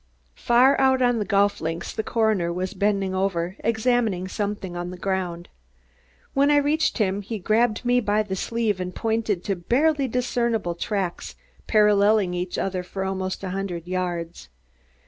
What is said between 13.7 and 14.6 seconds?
yards.